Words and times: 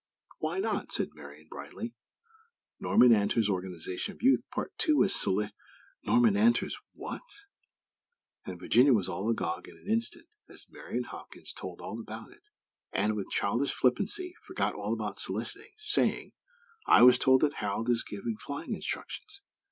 "Why 0.39 0.57
not?" 0.57 0.91
said 0.91 1.09
Marian, 1.13 1.47
brightly. 1.47 1.93
"Norman 2.79 3.11
Antor's 3.11 3.51
Organization 3.51 4.13
of 4.15 4.23
Youth; 4.23 4.41
Part 4.49 4.73
Two, 4.79 5.03
is 5.03 5.13
soli" 5.13 5.51
"Norman 6.07 6.33
Antor's 6.33 6.75
what?" 6.95 7.21
and 8.43 8.59
Virginia 8.59 8.93
was 8.93 9.07
all 9.07 9.29
agog 9.29 9.67
in 9.67 9.77
an 9.77 9.87
instant, 9.87 10.25
as 10.49 10.65
Marian 10.71 11.03
Hopkins 11.03 11.53
told 11.53 11.81
all 11.81 12.01
about 12.01 12.31
it; 12.31 12.47
and, 12.91 13.15
with 13.15 13.29
childish 13.29 13.75
flippancy, 13.75 14.33
forgot 14.43 14.73
all 14.73 14.91
about 14.91 15.19
soliciting, 15.19 15.73
saying: 15.77 16.33
"I 16.87 17.03
was 17.03 17.19
told 17.19 17.41
that 17.41 17.57
Harold 17.61 17.87
is 17.87 18.03
giving 18.03 18.37
flying 18.37 18.73
instructions. 18.73 19.41